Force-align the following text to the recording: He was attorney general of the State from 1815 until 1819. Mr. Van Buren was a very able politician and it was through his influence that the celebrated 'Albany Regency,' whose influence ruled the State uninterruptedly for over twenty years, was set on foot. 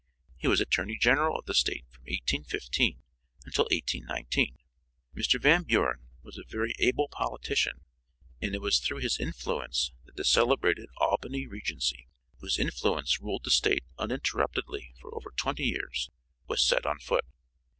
He 0.35 0.47
was 0.47 0.59
attorney 0.59 0.97
general 0.97 1.37
of 1.37 1.45
the 1.45 1.53
State 1.53 1.85
from 1.91 2.01
1815 2.05 3.03
until 3.45 3.65
1819. 3.65 4.57
Mr. 5.15 5.39
Van 5.39 5.61
Buren 5.61 5.99
was 6.23 6.39
a 6.39 6.43
very 6.43 6.73
able 6.79 7.07
politician 7.07 7.81
and 8.41 8.55
it 8.55 8.61
was 8.63 8.79
through 8.79 8.97
his 8.97 9.19
influence 9.19 9.91
that 10.05 10.15
the 10.15 10.25
celebrated 10.25 10.89
'Albany 10.97 11.45
Regency,' 11.45 12.07
whose 12.39 12.57
influence 12.57 13.19
ruled 13.21 13.43
the 13.43 13.51
State 13.51 13.83
uninterruptedly 13.99 14.95
for 14.99 15.13
over 15.13 15.29
twenty 15.37 15.65
years, 15.65 16.09
was 16.47 16.63
set 16.65 16.87
on 16.87 16.97
foot. 16.97 17.25